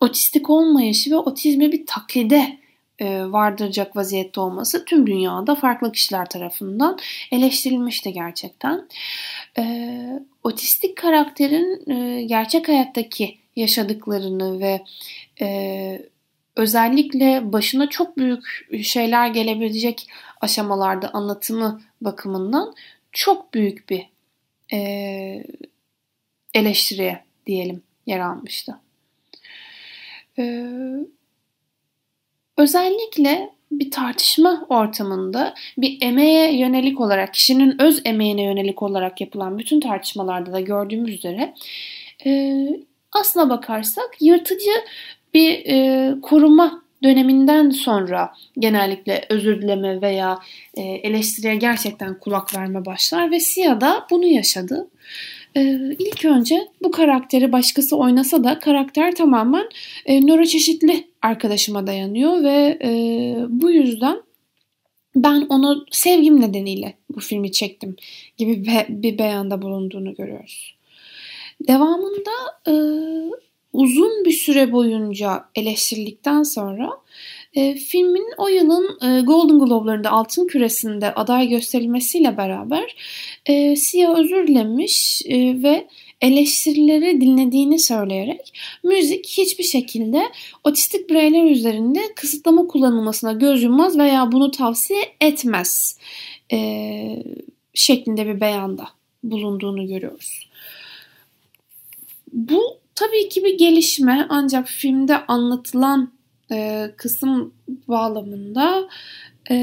otistik 0.00 0.50
olmayışı 0.50 1.10
ve 1.10 1.16
otizme 1.16 1.72
bir 1.72 1.86
taklide 1.86 2.58
vardıracak 3.02 3.96
vaziyette 3.96 4.40
olması 4.40 4.84
tüm 4.84 5.06
dünyada 5.06 5.54
farklı 5.54 5.92
kişiler 5.92 6.28
tarafından 6.28 6.98
eleştirilmişti 7.30 8.12
gerçekten. 8.12 8.88
E, 9.58 10.22
otistik 10.42 10.96
karakterin 10.96 11.90
e, 11.90 12.22
gerçek 12.22 12.68
hayattaki 12.68 13.38
yaşadıklarını 13.56 14.60
ve 14.60 14.84
e, 15.40 16.02
özellikle 16.56 17.52
başına 17.52 17.88
çok 17.88 18.16
büyük 18.16 18.44
şeyler 18.84 19.28
gelebilecek 19.28 20.08
aşamalarda 20.40 21.10
anlatımı 21.12 21.82
bakımından 22.00 22.74
çok 23.12 23.54
büyük 23.54 23.90
bir 23.90 24.06
e, 24.72 24.78
eleştiriye 26.54 27.24
diyelim 27.46 27.82
yer 28.06 28.20
almıştı. 28.20 28.80
Özellikle 32.56 33.50
bir 33.70 33.90
tartışma 33.90 34.66
ortamında 34.68 35.54
bir 35.78 35.98
emeğe 36.00 36.58
yönelik 36.58 37.00
olarak, 37.00 37.34
kişinin 37.34 37.82
öz 37.82 38.02
emeğine 38.04 38.42
yönelik 38.42 38.82
olarak 38.82 39.20
yapılan 39.20 39.58
bütün 39.58 39.80
tartışmalarda 39.80 40.52
da 40.52 40.60
gördüğümüz 40.60 41.14
üzere 41.14 41.54
e, 42.26 42.54
aslına 43.12 43.50
bakarsak 43.50 44.10
yırtıcı 44.20 44.70
bir 45.34 45.66
e, 45.66 46.14
koruma 46.22 46.82
döneminden 47.02 47.70
sonra 47.70 48.32
genellikle 48.58 49.24
özür 49.28 49.62
dileme 49.62 50.02
veya 50.02 50.38
e, 50.74 50.82
eleştiriye 50.82 51.56
gerçekten 51.56 52.18
kulak 52.18 52.56
verme 52.56 52.84
başlar 52.84 53.30
ve 53.30 53.40
Sia 53.40 53.80
da 53.80 54.06
bunu 54.10 54.26
yaşadı. 54.26 54.88
Ee, 55.56 55.78
ilk 55.98 56.24
önce 56.24 56.68
bu 56.82 56.90
karakteri 56.90 57.52
başkası 57.52 57.96
oynasa 57.96 58.44
da 58.44 58.58
karakter 58.58 59.14
tamamen 59.14 59.68
e, 60.06 60.26
nöroçeşitli 60.26 61.08
arkadaşıma 61.24 61.86
dayanıyor 61.86 62.42
ve 62.42 62.78
e, 62.82 62.90
bu 63.48 63.70
yüzden 63.70 64.22
ben 65.16 65.46
onu 65.48 65.86
sevgim 65.90 66.40
nedeniyle 66.40 66.94
bu 67.10 67.20
filmi 67.20 67.52
çektim 67.52 67.96
gibi 68.36 68.66
be, 68.66 68.86
bir 68.88 69.18
beyanda 69.18 69.62
bulunduğunu 69.62 70.14
görüyoruz. 70.14 70.76
Devamında 71.68 72.30
e, 72.68 72.74
uzun 73.72 74.24
bir 74.24 74.32
süre 74.32 74.72
boyunca 74.72 75.44
eleştirildikten 75.54 76.42
sonra 76.42 76.90
e, 77.54 77.74
filmin 77.74 78.26
o 78.38 78.48
yılın 78.48 78.98
e, 79.02 79.20
Golden 79.20 79.58
Globe'larında 79.58 80.10
altın 80.10 80.46
küresinde 80.46 81.14
aday 81.14 81.48
gösterilmesiyle 81.48 82.36
beraber 82.36 82.96
e, 83.46 83.76
Sia 83.76 84.16
özür 84.16 84.46
dilemiş 84.46 85.22
e, 85.26 85.62
ve 85.62 85.88
eleştirileri 86.20 87.20
dinlediğini 87.20 87.78
söyleyerek 87.78 88.54
müzik 88.84 89.26
hiçbir 89.26 89.64
şekilde 89.64 90.22
otistik 90.64 91.10
bireyler 91.10 91.50
üzerinde 91.50 92.00
kısıtlama 92.16 92.66
kullanılmasına 92.66 93.32
göz 93.32 93.62
yummaz 93.62 93.98
veya 93.98 94.32
bunu 94.32 94.50
tavsiye 94.50 95.02
etmez 95.20 95.98
e, 96.52 97.22
şeklinde 97.74 98.26
bir 98.26 98.40
beyanda 98.40 98.88
bulunduğunu 99.22 99.86
görüyoruz. 99.86 100.50
Bu 102.32 102.78
tabii 102.94 103.28
ki 103.28 103.44
bir 103.44 103.58
gelişme 103.58 104.26
ancak 104.28 104.68
filmde 104.68 105.26
anlatılan 105.26 106.12
e, 106.52 106.90
kısım 106.96 107.54
bağlamında 107.88 108.88
e, 109.50 109.56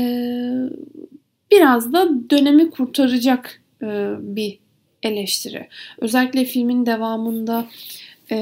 biraz 1.51 1.93
da 1.93 2.29
dönemi 2.29 2.69
kurtaracak 2.69 3.61
e, 3.81 3.87
bir 4.19 4.59
eleştiri. 5.03 5.67
Özellikle 5.97 6.45
filmin 6.45 6.85
devamında 6.85 7.67
e, 8.31 8.37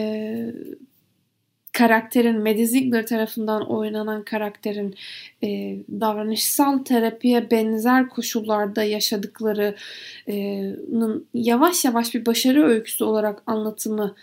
karakterin 1.73 2.39
Maddie 2.39 2.65
Ziegler 2.65 3.07
tarafından 3.07 3.71
oynanan 3.71 4.23
karakterin 4.23 4.95
e, 5.43 5.77
davranışsal 6.01 6.77
terapiye 6.77 7.51
benzer 7.51 8.09
koşullarda 8.09 8.83
yaşadıklarının 8.83 11.27
yavaş 11.33 11.85
yavaş 11.85 12.13
bir 12.13 12.25
başarı 12.25 12.67
öyküsü 12.67 13.03
olarak 13.03 13.43
anlatımı 13.45 14.15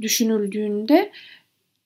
düşünüldüğünde 0.00 1.12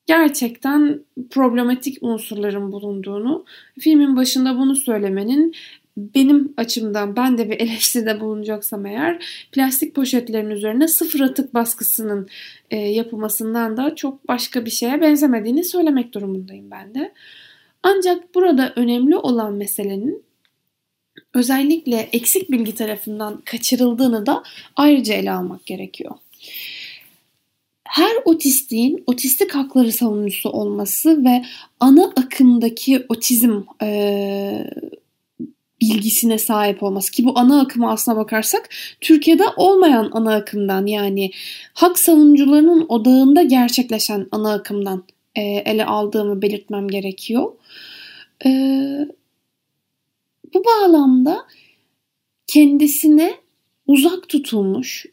gerçekten 0.05 0.99
problematik 1.29 1.97
unsurların 2.01 2.71
bulunduğunu, 2.71 3.45
filmin 3.79 4.15
başında 4.15 4.57
bunu 4.57 4.75
söylemenin 4.75 5.53
benim 5.97 6.53
açımdan 6.57 7.15
ben 7.15 7.37
de 7.37 7.49
bir 7.49 7.59
eleştiride 7.59 8.19
bulunacaksam 8.19 8.85
eğer 8.85 9.23
plastik 9.51 9.95
poşetlerin 9.95 10.49
üzerine 10.49 10.87
sıfır 10.87 11.19
atık 11.19 11.53
baskısının 11.53 12.27
e, 12.71 12.77
yapılmasından 12.77 13.77
da 13.77 13.95
çok 13.95 14.27
başka 14.27 14.65
bir 14.65 14.71
şeye 14.71 15.01
benzemediğini 15.01 15.63
söylemek 15.63 16.13
durumundayım 16.13 16.71
ben 16.71 16.93
de. 16.93 17.13
Ancak 17.83 18.35
burada 18.35 18.73
önemli 18.75 19.15
olan 19.15 19.53
meselenin 19.53 20.23
özellikle 21.33 22.09
eksik 22.13 22.51
bilgi 22.51 22.75
tarafından 22.75 23.41
kaçırıldığını 23.45 24.25
da 24.25 24.43
ayrıca 24.75 25.13
ele 25.13 25.31
almak 25.31 25.65
gerekiyor 25.65 26.15
her 27.97 28.15
otistiğin 28.25 29.03
otistik 29.07 29.55
hakları 29.55 29.91
savunucusu 29.91 30.49
olması 30.49 31.25
ve 31.25 31.45
ana 31.79 32.13
akımdaki 32.15 33.05
otizm 33.09 33.61
e, 33.81 34.69
bilgisine 35.81 36.37
sahip 36.37 36.83
olması 36.83 37.11
ki 37.11 37.25
bu 37.25 37.39
ana 37.39 37.61
akıma 37.61 37.91
aslına 37.91 38.17
bakarsak 38.17 38.69
Türkiye'de 39.01 39.43
olmayan 39.55 40.09
ana 40.13 40.35
akımdan 40.35 40.85
yani 40.85 41.31
hak 41.73 41.99
savunucularının 41.99 42.85
odağında 42.89 43.43
gerçekleşen 43.43 44.27
ana 44.31 44.53
akımdan 44.53 45.03
e, 45.35 45.41
ele 45.41 45.85
aldığımı 45.85 46.41
belirtmem 46.41 46.87
gerekiyor. 46.87 47.51
E, 48.45 48.49
bu 50.53 50.63
bağlamda 50.65 51.45
kendisine 52.47 53.35
uzak 53.87 54.29
tutulmuş, 54.29 55.05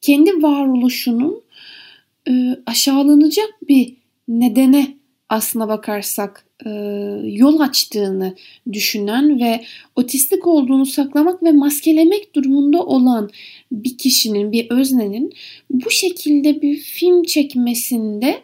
kendi 0.00 0.42
varoluşunun 0.42 1.42
e, 2.28 2.56
aşağılanacak 2.66 3.54
bir 3.68 3.96
nedene 4.28 4.96
aslına 5.28 5.68
bakarsak 5.68 6.44
yol 7.24 7.60
açtığını 7.60 8.34
düşünen 8.72 9.40
ve 9.40 9.64
otistik 9.96 10.46
olduğunu 10.46 10.86
saklamak 10.86 11.42
ve 11.42 11.52
maskelemek 11.52 12.34
durumunda 12.34 12.82
olan 12.82 13.30
bir 13.72 13.98
kişinin, 13.98 14.52
bir 14.52 14.70
öznenin 14.70 15.32
bu 15.70 15.90
şekilde 15.90 16.62
bir 16.62 16.76
film 16.76 17.22
çekmesinde 17.22 18.42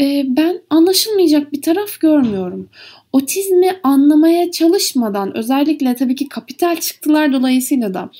e, 0.00 0.24
ben 0.26 0.60
anlaşılmayacak 0.70 1.52
bir 1.52 1.62
taraf 1.62 2.00
görmüyorum. 2.00 2.68
Otizmi 3.12 3.76
anlamaya 3.82 4.50
çalışmadan 4.50 5.36
özellikle 5.36 5.94
tabii 5.94 6.14
ki 6.14 6.28
kapital 6.28 6.76
çıktılar 6.76 7.32
dolayısıyla 7.32 7.94
da 7.94 8.10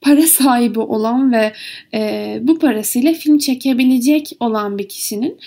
para 0.00 0.22
sahibi 0.26 0.80
olan 0.80 1.32
ve 1.32 1.52
e, 1.94 2.38
bu 2.42 2.58
parasıyla 2.58 3.12
film 3.12 3.38
çekebilecek 3.38 4.32
olan 4.40 4.78
bir 4.78 4.88
kişinin 4.88 5.38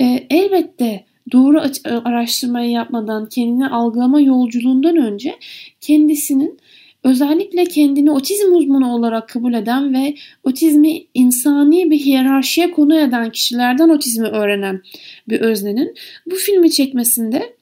e, 0.00 0.26
elbette 0.30 1.04
doğru 1.32 1.62
araştırmayı 2.04 2.70
yapmadan 2.70 3.28
kendini 3.28 3.68
algılama 3.68 4.20
yolculuğundan 4.20 4.96
önce 4.96 5.36
kendisinin 5.80 6.58
özellikle 7.04 7.64
kendini 7.64 8.10
otizm 8.10 8.52
uzmanı 8.52 8.94
olarak 8.94 9.28
kabul 9.28 9.54
eden 9.54 9.94
ve 9.94 10.14
otizmi 10.44 11.04
insani 11.14 11.90
bir 11.90 11.98
hiyerarşiye 11.98 12.70
konu 12.70 12.98
eden 12.98 13.30
kişilerden 13.30 13.88
otizmi 13.88 14.26
öğrenen 14.26 14.82
bir 15.28 15.40
öznenin 15.40 15.94
bu 16.26 16.34
filmi 16.34 16.70
çekmesinde 16.70 17.56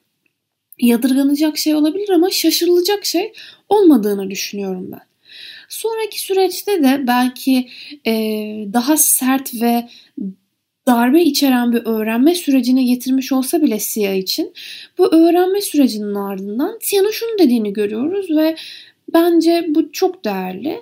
yadırganacak 0.79 1.57
şey 1.57 1.75
olabilir 1.75 2.09
ama 2.09 2.29
şaşırılacak 2.29 3.05
şey 3.05 3.33
olmadığını 3.69 4.31
düşünüyorum 4.31 4.89
ben. 4.91 5.01
Sonraki 5.69 6.21
süreçte 6.21 6.83
de 6.83 7.03
belki 7.07 7.67
e, 8.05 8.13
daha 8.73 8.97
sert 8.97 9.61
ve 9.61 9.89
darbe 10.87 11.21
içeren 11.21 11.73
bir 11.73 11.85
öğrenme 11.85 12.35
sürecine 12.35 12.83
getirmiş 12.83 13.31
olsa 13.31 13.61
bile 13.61 13.79
Sia 13.79 14.13
için 14.13 14.53
bu 14.97 15.15
öğrenme 15.15 15.61
sürecinin 15.61 16.15
ardından 16.15 16.77
Sia'nın 16.81 17.11
şunu 17.11 17.39
dediğini 17.39 17.73
görüyoruz 17.73 18.29
ve 18.29 18.55
bence 19.13 19.65
bu 19.69 19.91
çok 19.91 20.25
değerli. 20.25 20.81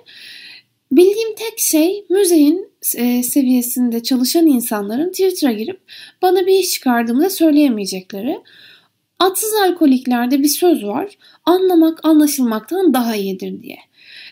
Bildiğim 0.92 1.34
tek 1.34 1.58
şey 1.58 2.04
müzeyin 2.10 2.68
e, 2.96 3.22
seviyesinde 3.22 4.02
çalışan 4.02 4.46
insanların 4.46 5.10
Twitter'a 5.10 5.52
girip 5.52 5.80
bana 6.22 6.46
bir 6.46 6.58
iş 6.58 6.70
çıkardığımda 6.70 7.30
söyleyemeyecekleri. 7.30 8.40
Atsız 9.18 9.52
alkoliklerde 9.54 10.42
bir 10.42 10.48
söz 10.48 10.84
var. 10.84 11.18
Anlamak 11.44 12.04
anlaşılmaktan 12.04 12.94
daha 12.94 13.16
iyidir 13.16 13.62
diye. 13.62 13.78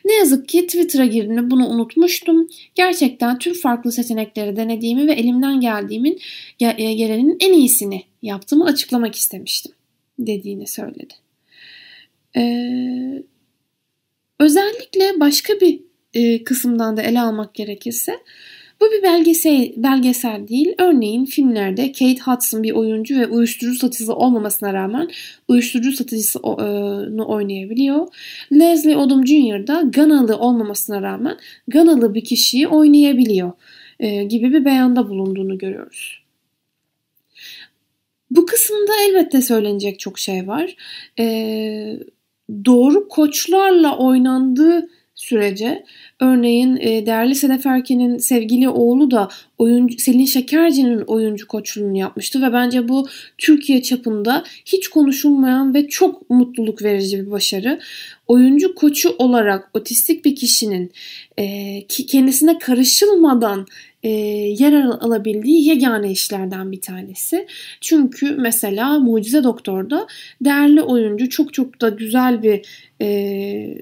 Ne 0.05 0.13
yazık 0.13 0.49
ki 0.49 0.67
Twitter'a 0.67 1.07
girdiğimde 1.07 1.51
bunu 1.51 1.69
unutmuştum. 1.69 2.49
Gerçekten 2.75 3.39
tüm 3.39 3.55
farklı 3.55 3.93
seçenekleri 3.93 4.57
denediğimi 4.57 5.07
ve 5.07 5.13
elimden 5.13 5.61
geldiğimin 5.61 6.21
e, 6.61 6.95
gelenin 6.95 7.37
en 7.41 7.53
iyisini 7.53 8.03
yaptığımı 8.23 8.65
açıklamak 8.65 9.15
istemiştim 9.15 9.73
dediğini 10.19 10.67
söyledi. 10.67 11.15
Ee, 12.37 13.23
özellikle 14.39 15.21
başka 15.21 15.61
bir 15.61 15.81
e, 16.15 16.45
kısımdan 16.45 16.97
da 16.97 17.03
ele 17.03 17.21
almak 17.21 17.55
gerekirse 17.55 18.19
bu 18.83 18.93
bir 18.93 19.03
belgesel, 19.03 19.73
belgesel 19.77 20.49
değil. 20.49 20.75
Örneğin 20.79 21.25
filmlerde 21.25 21.93
Kate 21.93 22.19
Hudson 22.19 22.63
bir 22.63 22.73
oyuncu 22.73 23.21
ve 23.21 23.27
uyuşturucu 23.27 23.79
satıcısı 23.79 24.15
olmamasına 24.15 24.73
rağmen 24.73 25.11
uyuşturucu 25.49 25.93
satıcısını 25.93 27.27
oynayabiliyor. 27.27 28.07
Leslie 28.53 28.97
Odom 28.97 29.27
Jr. 29.27 29.67
da 29.67 29.83
Ganalı 29.83 30.37
olmamasına 30.37 31.03
rağmen 31.03 31.37
Ganalı 31.69 32.15
bir 32.15 32.25
kişiyi 32.25 32.69
oynayabiliyor 32.69 33.53
e, 34.01 34.25
gibi 34.25 34.53
bir 34.53 34.65
beyanda 34.65 35.09
bulunduğunu 35.09 35.59
görüyoruz. 35.59 36.23
Bu 38.31 38.47
kısımda 38.47 38.93
elbette 39.09 39.43
söylenecek 39.43 40.01
çok 40.01 40.19
şey 40.19 40.49
var. 40.49 40.77
E, 41.19 41.27
doğru 42.65 43.09
koçlarla 43.09 43.99
oynandığı 43.99 44.89
sürece 45.23 45.85
örneğin 46.21 46.77
e, 46.77 47.07
değerli 47.07 47.35
Sedef 47.35 47.67
Erken'in 47.67 48.19
sevgili 48.19 48.69
oğlu 48.69 49.11
da 49.11 49.29
oyuncu 49.59 49.99
Selin 49.99 50.25
Şekerci'nin 50.25 51.01
oyuncu 51.01 51.49
koçluğunu 51.49 51.99
yapmıştı 51.99 52.43
ve 52.43 52.53
bence 52.53 52.89
bu 52.89 53.09
Türkiye 53.39 53.83
çapında 53.83 54.45
hiç 54.67 54.89
konuşulmayan 54.89 55.75
ve 55.75 55.89
çok 55.89 56.31
mutluluk 56.31 56.83
verici 56.83 57.27
bir 57.27 57.31
başarı. 57.31 57.81
Oyuncu 58.27 58.75
koçu 58.75 59.15
olarak 59.19 59.71
otistik 59.75 60.25
bir 60.25 60.37
kişinin 60.37 60.93
e, 61.39 61.87
kendisine 61.87 62.59
karışılmadan 62.59 63.67
e, 64.03 64.09
yer 64.59 64.85
alabildiği 64.85 65.69
yegane 65.69 66.11
işlerden 66.11 66.73
bir 66.73 66.81
tanesi. 66.81 67.47
Çünkü 67.81 68.37
mesela 68.39 68.99
Mucize 68.99 69.45
Doktor'da 69.45 70.07
değerli 70.41 70.83
oyuncu 70.83 71.29
çok 71.29 71.55
çok 71.55 71.81
da 71.81 71.89
güzel 71.89 72.43
bir 72.43 72.67
e, 73.01 73.79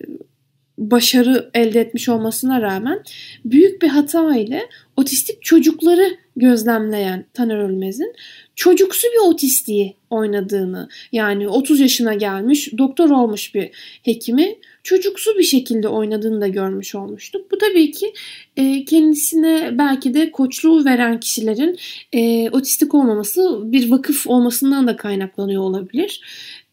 başarı 0.80 1.50
elde 1.54 1.80
etmiş 1.80 2.08
olmasına 2.08 2.62
rağmen 2.62 3.02
büyük 3.44 3.82
bir 3.82 3.88
hata 3.88 4.36
ile 4.36 4.68
otistik 4.96 5.42
çocukları 5.42 6.16
gözlemleyen 6.36 7.26
Taner 7.34 7.58
Ölmez'in 7.58 8.14
çocuksu 8.56 9.08
bir 9.08 9.30
otistiği 9.30 9.96
oynadığını 10.10 10.88
yani 11.12 11.48
30 11.48 11.80
yaşına 11.80 12.14
gelmiş 12.14 12.78
doktor 12.78 13.10
olmuş 13.10 13.54
bir 13.54 13.70
hekimi 14.02 14.56
çocuksu 14.82 15.38
bir 15.38 15.42
şekilde 15.42 15.88
oynadığını 15.88 16.40
da 16.40 16.48
görmüş 16.48 16.94
olmuştuk. 16.94 17.50
Bu 17.50 17.58
tabii 17.58 17.90
ki 17.90 18.12
e, 18.56 18.84
kendisine 18.84 19.70
belki 19.78 20.14
de 20.14 20.30
koçluğu 20.30 20.84
veren 20.84 21.20
kişilerin 21.20 21.78
e, 22.12 22.50
otistik 22.50 22.94
olmaması 22.94 23.60
bir 23.64 23.90
vakıf 23.90 24.26
olmasından 24.26 24.86
da 24.86 24.96
kaynaklanıyor 24.96 25.62
olabilir. 25.62 26.20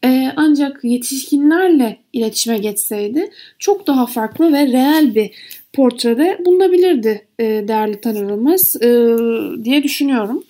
E, 0.04 0.32
ancak 0.36 0.84
yetişkinlerle 0.84 1.98
iletişime 2.12 2.58
geçseydi 2.58 3.30
çok 3.58 3.86
daha 3.86 4.06
farklı 4.06 4.52
ve 4.52 4.66
reel 4.66 5.14
bir 5.14 5.30
portrede 5.72 6.38
bulunabilirdi 6.44 7.26
e, 7.38 7.44
değerli 7.44 8.00
tanırılmaz 8.00 8.76
e, 8.76 8.88
diye 9.64 9.82
düşünüyorum. 9.82 10.44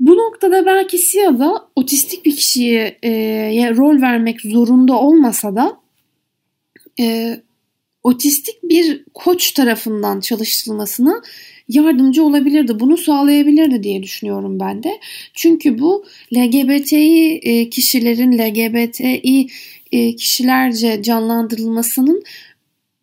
Bu 0.00 0.16
noktada 0.16 0.66
belki 0.66 0.98
Sia'da 0.98 1.68
otistik 1.76 2.24
bir 2.24 2.36
kişiye 2.36 2.98
e, 3.02 3.10
rol 3.76 4.02
vermek 4.02 4.40
zorunda 4.40 5.00
olmasa 5.00 5.56
da 5.56 5.80
e, 7.00 7.36
otistik 8.02 8.62
bir 8.62 9.04
koç 9.14 9.52
tarafından 9.52 10.20
çalıştırılmasına 10.20 11.22
yardımcı 11.68 12.24
olabilirdi. 12.24 12.80
Bunu 12.80 12.96
sağlayabilirdi 12.96 13.82
diye 13.82 14.02
düşünüyorum 14.02 14.60
ben 14.60 14.82
de. 14.82 15.00
Çünkü 15.34 15.78
bu 15.78 16.04
LGBTİ 16.34 17.40
e, 17.42 17.70
kişilerin 17.70 18.32
LGBTİ 18.32 19.46
e, 19.92 20.16
kişilerce 20.16 21.02
canlandırılmasının 21.02 22.22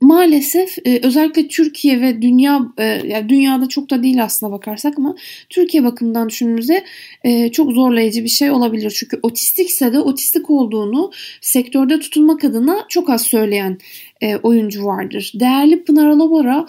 maalesef 0.01 0.77
e, 0.85 0.99
özellikle 1.03 1.47
Türkiye 1.47 2.01
ve 2.01 2.21
dünya 2.21 2.59
yani 3.03 3.29
dünyada 3.29 3.69
çok 3.69 3.89
da 3.89 4.03
değil 4.03 4.23
aslına 4.23 4.51
bakarsak 4.51 4.99
ama 4.99 5.15
Türkiye 5.49 5.83
bakımından 5.83 6.29
düşündüğümüzde 6.29 6.83
çok 7.51 7.71
zorlayıcı 7.71 8.23
bir 8.23 8.29
şey 8.29 8.51
olabilir. 8.51 8.93
Çünkü 8.99 9.19
otistikse 9.23 9.93
de 9.93 9.99
otistik 9.99 10.49
olduğunu 10.49 11.11
sektörde 11.41 11.99
tutulmak 11.99 12.43
adına 12.43 12.85
çok 12.89 13.09
az 13.09 13.21
söyleyen 13.21 13.77
oyuncu 14.43 14.85
vardır. 14.85 15.31
Değerli 15.35 15.83
Pınar 15.83 16.07
Alabora, 16.07 16.67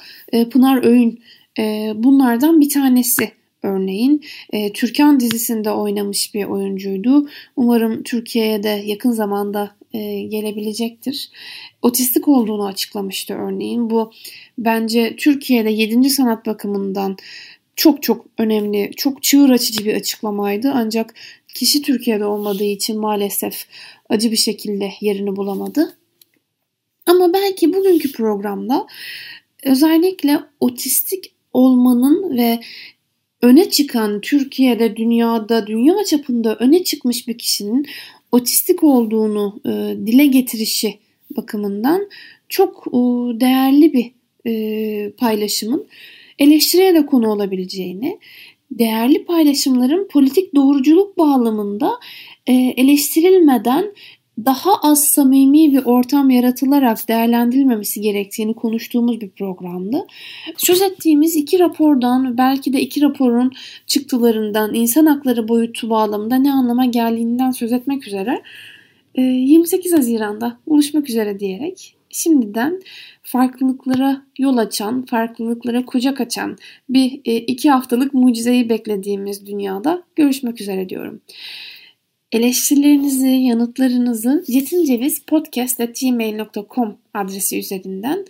Pınar 0.51 0.85
Öğün 0.85 1.21
e, 1.59 1.93
bunlardan 1.97 2.61
bir 2.61 2.69
tanesi 2.69 3.33
örneğin. 3.63 4.25
E, 4.53 4.73
Türkan 4.73 5.21
dizisinde 5.21 5.71
oynamış 5.71 6.35
bir 6.35 6.45
oyuncuydu. 6.45 7.29
Umarım 7.57 8.03
Türkiye'ye 8.03 8.63
de 8.63 8.69
yakın 8.69 9.11
zamanda 9.11 9.77
e, 9.93 10.23
gelebilecektir. 10.23 11.31
Otistik 11.83 12.29
olduğunu 12.29 12.67
açıklamıştı 12.67 13.35
örneğin. 13.35 13.91
Bu 13.91 14.13
bence 14.59 15.17
Türkiye'de 15.17 15.71
7. 15.71 16.11
sanat 16.11 16.47
bakımından 16.47 17.17
çok 17.77 18.03
çok 18.03 18.27
önemli, 18.39 18.91
çok 18.97 19.23
çığır 19.23 19.51
açıcı 19.51 19.85
bir 19.85 19.95
açıklamaydı. 19.95 20.73
Ancak 20.75 21.15
kişi 21.55 21.83
Türkiye'de 21.83 22.25
olmadığı 22.25 22.65
için 22.65 23.01
maalesef 23.01 23.67
acı 24.09 24.31
bir 24.31 24.37
şekilde 24.37 24.93
yerini 25.01 25.37
bulamadı. 25.37 25.97
Ama 27.07 27.33
belki 27.33 27.75
bugünkü 27.75 28.13
programda 28.13 28.87
özellikle 29.65 30.41
otistik 30.61 31.36
olmanın 31.57 32.37
ve 32.37 32.61
öne 33.43 33.71
çıkan 33.71 34.21
Türkiye'de, 34.21 34.97
dünyada, 34.97 35.67
dünya 35.67 36.05
çapında 36.05 36.57
öne 36.57 36.85
çıkmış 36.85 37.29
bir 37.29 37.39
kişinin 37.39 37.87
otistik 38.33 38.85
olduğunu 38.85 39.61
e, 39.65 39.71
dile 40.07 40.27
getirişi 40.27 40.99
bakımından 41.37 42.09
çok 42.49 42.87
e, 42.87 43.01
değerli 43.41 43.93
bir 43.93 44.13
e, 44.51 45.11
paylaşımın 45.11 45.87
eleştiriye 46.39 46.95
de 46.95 47.07
konu 47.07 47.29
olabileceğini, 47.29 48.19
değerli 48.71 49.25
paylaşımların 49.25 50.09
politik 50.09 50.55
doğruculuk 50.55 51.19
bağlamında 51.19 51.93
e, 52.47 52.53
eleştirilmeden 52.53 53.93
daha 54.45 54.71
az 54.83 55.05
samimi 55.05 55.73
bir 55.73 55.85
ortam 55.85 56.31
yaratılarak 56.31 57.09
değerlendirilmemesi 57.09 58.01
gerektiğini 58.01 58.55
konuştuğumuz 58.55 59.21
bir 59.21 59.31
programdı. 59.31 60.07
Söz 60.57 60.83
ettiğimiz 60.83 61.37
iki 61.37 61.59
rapordan 61.59 62.39
belki 62.39 62.73
de 62.73 62.81
iki 62.81 63.03
raporun 63.03 63.53
çıktılarından 63.87 64.75
insan 64.75 65.07
hakları 65.07 65.49
boyutu 65.49 65.91
bağlamında 65.91 66.37
ne 66.37 66.53
anlama 66.53 66.85
geldiğinden 66.85 67.51
söz 67.51 67.73
etmek 67.73 68.07
üzere 68.07 68.43
28 69.17 69.93
e, 69.93 69.97
Haziran'da 69.97 70.59
buluşmak 70.67 71.11
üzere 71.11 71.41
diyerek 71.41 71.97
şimdiden 72.11 72.83
farklılıklara 73.23 74.23
yol 74.39 74.57
açan, 74.57 75.05
farklılıklara 75.05 75.85
kucak 75.85 76.21
açan 76.21 76.57
bir 76.89 77.21
e, 77.25 77.37
iki 77.37 77.71
haftalık 77.71 78.15
mucizeyi 78.15 78.69
beklediğimiz 78.69 79.47
dünyada 79.47 80.03
görüşmek 80.17 80.61
üzere 80.61 80.89
diyorum. 80.89 81.21
Eleştirilerinizi, 82.33 83.29
yanıtlarınızı 83.29 84.45
yetincevizpodcast.gmail.com 84.49 86.99
adresi 87.15 87.59
üzerinden 87.59 88.27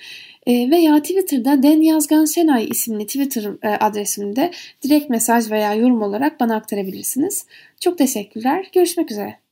e, 0.46 0.70
veya 0.70 1.02
Twitter'da 1.02 1.62
Den 1.62 1.80
Yazgan 1.80 2.24
Senay 2.24 2.68
isimli 2.70 3.06
Twitter 3.06 3.44
e, 3.62 3.68
adresimde 3.68 4.50
direkt 4.82 5.10
mesaj 5.10 5.50
veya 5.50 5.74
yorum 5.74 6.02
olarak 6.02 6.40
bana 6.40 6.56
aktarabilirsiniz. 6.56 7.46
Çok 7.80 7.98
teşekkürler. 7.98 8.66
Görüşmek 8.72 9.10
üzere. 9.10 9.45